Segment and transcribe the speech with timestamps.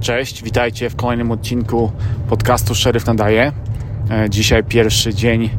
[0.00, 1.92] Cześć, witajcie w kolejnym odcinku
[2.28, 3.52] podcastu Szeryf Nadaje.
[4.10, 5.50] E, Dzisiaj pierwszy dzień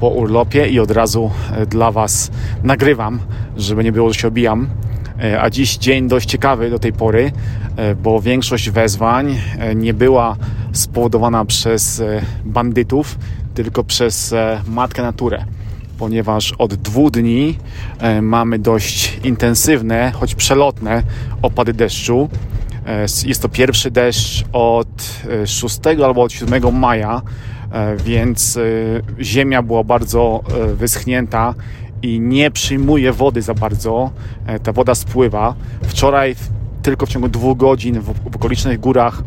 [0.00, 2.30] po urlopie i od razu e, dla Was
[2.62, 3.20] nagrywam,
[3.56, 4.68] żeby nie było, że się obijam.
[5.22, 7.32] E, A dziś dzień dość ciekawy do tej pory,
[8.02, 9.38] bo większość wezwań
[9.74, 10.36] nie była
[10.72, 12.02] spowodowana przez
[12.44, 13.18] bandytów,
[13.54, 14.34] tylko przez
[14.66, 15.44] matkę naturę
[16.04, 17.58] ponieważ od dwóch dni
[17.98, 21.02] e, mamy dość intensywne, choć przelotne
[21.42, 22.28] opady deszczu.
[22.86, 24.88] E, Jest to pierwszy deszcz od
[25.42, 27.22] e, 6 albo od 7 maja,
[27.72, 28.60] e, więc e,
[29.24, 31.54] ziemia była bardzo e, wyschnięta
[32.02, 34.10] i nie przyjmuje wody za bardzo.
[34.46, 35.54] E, Ta woda spływa.
[35.82, 36.34] Wczoraj
[36.82, 39.22] tylko w ciągu dwóch godzin w okolicznych górach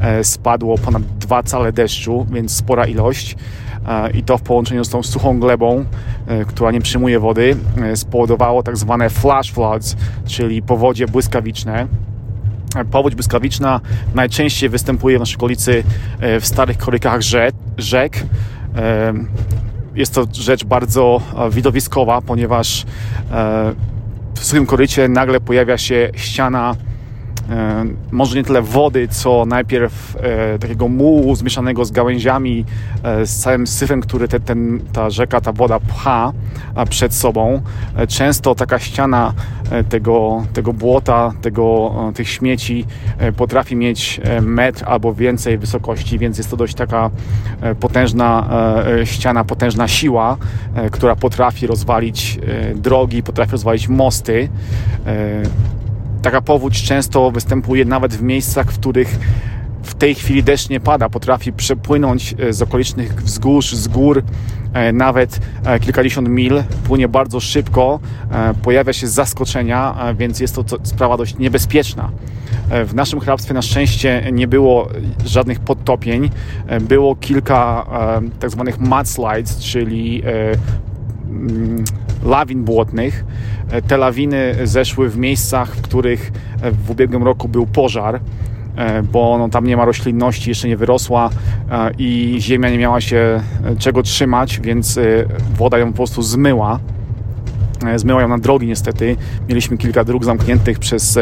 [0.00, 3.36] e, spadło ponad dwa cale deszczu, więc spora ilość.
[4.14, 5.84] I to w połączeniu z tą suchą glebą,
[6.26, 11.86] e, która nie przyjmuje wody, e, spowodowało tak zwane flash floods, czyli powodzie błyskawiczne.
[12.76, 13.80] E, Powódź błyskawiczna
[14.14, 15.84] najczęściej występuje w naszej okolicy
[16.40, 17.20] w starych korykach
[17.78, 18.24] rzek.
[19.94, 22.86] Jest to rzecz bardzo widowiskowa, ponieważ
[24.34, 26.76] w suchym korycie nagle pojawia się ściana
[28.10, 32.64] może nie tyle wody, co najpierw e, takiego mułu zmieszanego z gałęziami,
[33.02, 36.32] e, z całym syfem, który te, ten, ta rzeka, ta woda pcha
[36.90, 37.60] przed sobą.
[37.96, 39.32] E, często taka ściana
[39.70, 42.84] e, tego, tego błota, tego, e, tych śmieci
[43.18, 47.10] e, potrafi mieć e, metr albo więcej wysokości, więc jest to dość taka
[47.60, 48.48] e, potężna
[48.86, 50.36] e, e, ściana, potężna siła,
[50.74, 54.48] e, która potrafi rozwalić e, drogi, potrafi rozwalić mosty.
[56.28, 59.18] Taka powódź często występuje nawet w miejscach, w których
[59.82, 61.08] w tej chwili deszcz nie pada.
[61.08, 64.22] Potrafi przepłynąć e, z okolicznych wzgórz, z gór,
[64.72, 66.62] e, nawet e, kilkadziesiąt mil.
[66.84, 68.00] Płynie bardzo szybko,
[68.62, 72.10] pojawia się z zaskoczenia, więc jest to sprawa dość niebezpieczna.
[72.86, 74.88] W naszym hrabstwie na szczęście nie było
[75.24, 76.30] żadnych podtopień.
[76.80, 77.86] Było kilka
[78.40, 80.22] tak zwanych mudslides, czyli
[82.24, 83.24] lawin błotnych.
[83.70, 88.20] E, Te lawiny zeszły w miejscach, w których e, w ubiegłym roku był pożar,
[88.76, 91.30] e, bo no, tam nie ma roślinności, jeszcze nie wyrosła
[91.98, 93.40] i ziemia nie miała się
[93.78, 94.98] czego trzymać, więc
[95.56, 96.80] woda ją po prostu zmyła.
[97.96, 99.16] Zmyła ją na drogi niestety.
[99.48, 101.18] Mieliśmy kilka dróg zamkniętych przez,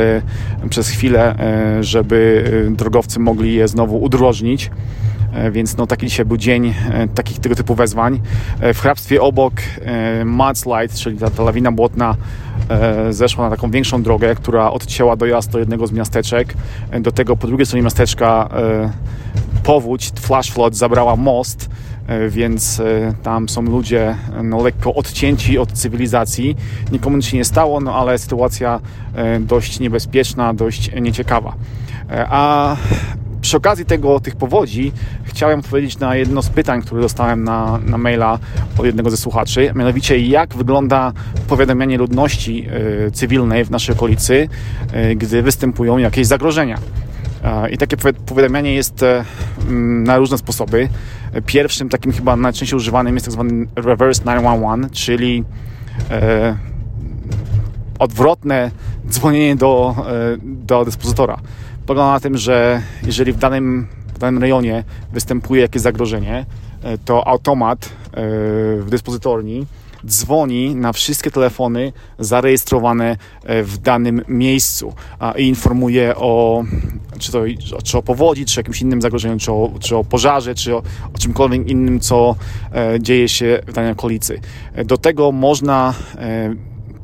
[0.70, 1.34] przez chwilę,
[1.80, 4.70] żeby drogowcy mogli je znowu udrożnić.
[5.36, 8.20] E, Więc no, taki dzisiaj był dzień e, takich tego typu wezwań.
[8.60, 9.52] E, W hrabstwie obok
[10.24, 12.16] mudslide, czyli ta, ta lawina błotna,
[13.10, 16.54] zeszła na taką większą drogę, która odcięła dojazd do jednego z miasteczek.
[17.00, 18.48] Do tego po drugiej stronie miasteczka
[19.62, 21.70] powódź, flash flood zabrała most,
[22.28, 22.82] więc
[23.22, 26.56] tam są ludzie no, lekko odcięci od cywilizacji.
[26.92, 28.80] Nikomu nic się nie stało, no ale sytuacja
[29.40, 31.54] dość niebezpieczna, dość nieciekawa.
[32.28, 32.76] A
[33.46, 34.92] przy okazji tego, tych powodzi
[35.24, 38.38] chciałem odpowiedzieć na jedno z pytań, które dostałem na, na maila
[38.78, 41.12] od jednego ze słuchaczy, mianowicie jak wygląda
[41.48, 42.66] powiadamianie ludności
[43.06, 44.48] e, cywilnej w naszej okolicy,
[44.92, 46.78] e, gdy występują jakieś zagrożenia.
[47.44, 49.24] E, I takie powi- powiadamianie jest e,
[49.68, 50.88] mm, na różne sposoby.
[51.46, 55.44] Pierwszym takim chyba najczęściej używanym jest tak zwany reverse 911, czyli
[56.10, 56.56] e,
[57.98, 58.70] odwrotne
[59.10, 61.38] dzwonienie do, e, do dyspozytora.
[61.86, 66.46] Polega na tym, że jeżeli w danym, w danym rejonie występuje jakieś zagrożenie,
[66.82, 67.90] e, to automat e,
[68.80, 69.66] w dyspozytorni
[70.06, 73.16] dzwoni na wszystkie telefony zarejestrowane
[73.62, 74.94] w danym miejscu
[75.36, 76.64] i informuje o
[77.18, 77.42] czy, to,
[77.84, 80.82] czy o powodzi, czy jakimś innym zagrożeniu, czy o, czy o pożarze, czy o,
[81.14, 82.36] o czymkolwiek innym, co
[83.00, 84.40] dzieje się w danej okolicy.
[84.84, 85.94] Do tego można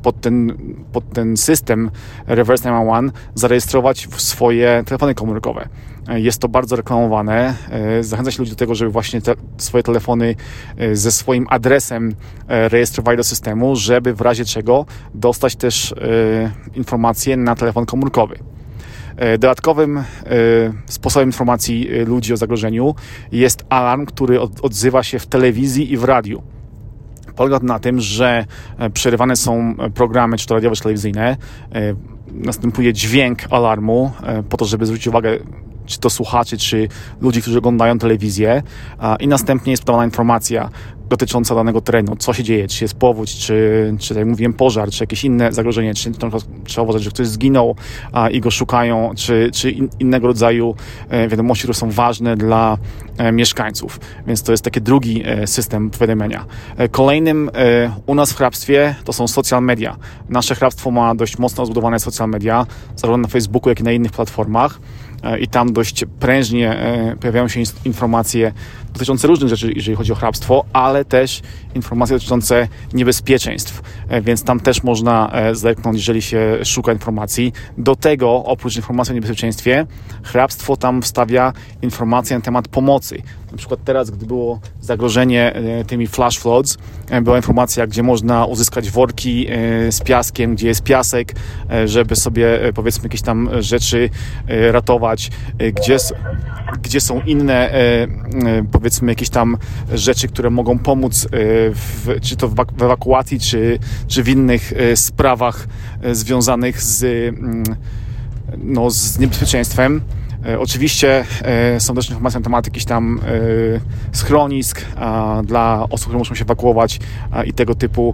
[0.03, 0.57] pod ten,
[0.91, 1.91] pod ten system
[2.27, 5.69] Reverse 911 zarejestrować swoje telefony komórkowe.
[6.07, 7.55] E, Jest to bardzo reklamowane.
[7.69, 10.35] E, Zachęca się ludzi do tego, żeby właśnie te swoje telefony
[10.77, 12.15] e, ze swoim adresem
[12.47, 15.93] rejestrowali do systemu, żeby w razie czego dostać też
[16.75, 18.39] informacje na telefon komórkowy.
[19.39, 20.03] Dodatkowym
[20.85, 22.95] sposobem informacji ludzi o zagrożeniu
[23.31, 26.41] jest alarm, który od- odzywa się w telewizji i w radiu
[27.35, 28.45] polega na tym, że
[28.77, 31.37] e, przerywane są e, programy, czy to radiowe, czy telewizyjne.
[31.75, 31.95] E,
[32.33, 34.11] Następuje dźwięk alarmu
[34.49, 35.37] po to, żeby zwrócić uwagę
[35.85, 36.87] czy to słuchaczy, czy
[37.21, 38.63] ludzi, którzy oglądają telewizję
[39.19, 40.69] i następnie jest podawana informacja
[41.09, 44.89] dotycząca danego terenu, co się dzieje, czy jest powódź, czy, czy tak jak mówiłem, pożar,
[44.89, 46.11] czy jakieś inne zagrożenie, czy
[46.65, 47.75] trzeba uważać, że ktoś zginął
[48.11, 50.75] a, i go szukają, czy, czy in, innego rodzaju
[51.09, 52.77] e, wiadomości, które są ważne dla
[53.17, 53.99] e, mieszkańców.
[54.27, 56.45] Więc to jest taki drugi e, system powiadamiania.
[56.91, 57.49] Kolejnym
[58.05, 59.95] u nas w hrabstwie to są social media.
[60.29, 62.65] Nasze hrabstwo ma dość mocno zbudowane social media,
[62.95, 64.79] zarówno na Facebooku, jak i na innych platformach.
[65.39, 66.77] I tam dość prężnie
[67.19, 68.53] pojawiają się informacje
[68.93, 71.41] dotyczące różnych rzeczy, jeżeli chodzi o hrabstwo, ale też
[71.75, 73.81] informacje dotyczące niebezpieczeństw,
[74.21, 77.53] więc tam też można zerknąć, jeżeli się szuka informacji.
[77.77, 79.85] Do tego, oprócz informacji o niebezpieczeństwie,
[80.23, 83.21] hrabstwo tam wstawia informacje na temat pomocy.
[83.53, 86.77] Na przykład teraz, gdy było zagrożenie tymi flash floods,
[87.21, 89.47] była informacja, gdzie można uzyskać worki
[89.89, 91.35] z piaskiem, gdzie jest piasek,
[91.85, 94.09] żeby sobie powiedzmy jakieś tam rzeczy
[94.47, 95.31] ratować,
[95.73, 95.97] gdzie,
[96.81, 97.71] gdzie są inne
[98.71, 99.57] powiedzmy jakieś tam
[99.93, 105.67] rzeczy, które mogą pomóc w, czy to w ewakuacji, czy, czy w innych sprawach
[106.11, 107.05] związanych z,
[108.57, 110.01] no, z niebezpieczeństwem.
[110.45, 114.85] E, oczywiście e, są też informacje na temat jakichś tam e, schronisk
[115.43, 116.99] dla osób, które muszą się ewakuować
[117.45, 118.13] i tego typu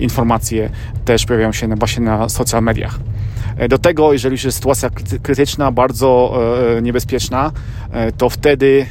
[0.00, 0.70] informacje
[1.04, 2.98] też pojawiają się właśnie na social mediach.
[3.68, 4.90] Do tego, jeżeli już jest sytuacja
[5.22, 6.38] krytyczna, bardzo
[6.82, 7.52] niebezpieczna,
[8.18, 8.86] to wtedy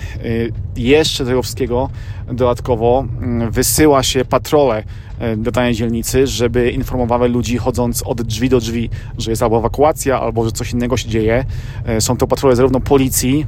[0.76, 1.90] jeszcze do tego wszystkiego
[2.28, 4.84] dodatkowo mm, wysyła się patrole
[5.20, 9.58] E, do danej dzielnicy, żeby informowały ludzi chodząc od drzwi do drzwi, że jest albo
[9.58, 11.46] ewakuacja, albo że coś innego się dzieje.
[11.86, 13.46] E, są to patrole zarówno policji,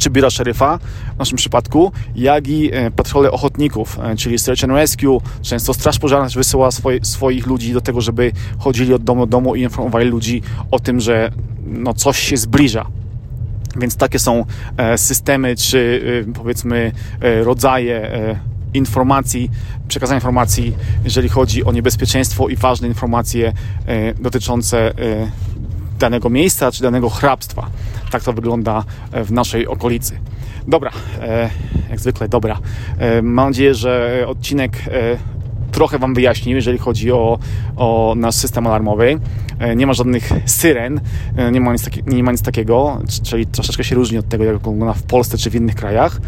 [0.00, 0.78] czy biura szeryfa
[1.14, 5.20] w naszym przypadku, jak i e, patrole ochotników, czyli Search and Rescue.
[5.42, 6.68] Często Straż Pożarna wysyła
[7.02, 11.00] swoich ludzi do tego, żeby chodzili od domu do domu i informowali ludzi o tym,
[11.00, 11.32] że
[11.66, 12.86] no, coś się zbliża.
[13.76, 14.44] Więc takie są
[14.96, 16.00] systemy, czy
[16.34, 16.92] powiedzmy
[17.44, 18.10] rodzaje
[18.74, 19.50] informacji,
[19.88, 23.52] przekazania informacji, jeżeli chodzi o niebezpieczeństwo i ważne informacje
[23.86, 25.30] e, dotyczące e,
[25.98, 27.70] danego miejsca czy danego hrabstwa.
[28.10, 30.18] Tak to wygląda e, w naszej okolicy.
[30.68, 30.90] Dobra,
[31.90, 32.58] jak zwykle dobra.
[33.22, 34.72] Mam nadzieję, że odcinek
[35.70, 37.38] trochę Wam wyjaśnił, jeżeli chodzi o,
[37.76, 39.20] o nasz system alarmowy.
[39.58, 41.00] E, nie ma żadnych syren,
[41.36, 44.44] e, nie ma, nic taki, nie ma nic takiego, czyli troszeczkę się różni od tego,
[44.44, 46.20] jak wygląda w Polsce czy w innych krajach.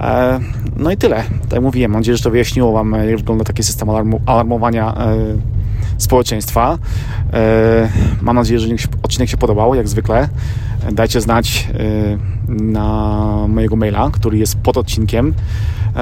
[0.00, 0.40] E,
[0.76, 1.16] no i tyle.
[1.16, 4.94] Tak jak mówiłem, mam nadzieję, że to wyjaśniło Wam, jak wygląda taki system alarmu, alarmowania
[5.98, 6.78] społeczeństwa.
[8.28, 8.68] Mam nadzieję, że
[9.02, 10.28] odcinek się podobał, jak zwykle.
[10.92, 11.68] Dajcie znać
[12.48, 15.34] na mojego maila, który jest pod odcinkiem.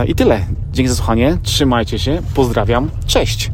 [0.06, 0.40] I tyle.
[0.72, 1.38] Dzięki za słuchanie.
[1.42, 2.22] Trzymajcie się.
[2.34, 2.90] Pozdrawiam.
[3.06, 3.50] Cześć.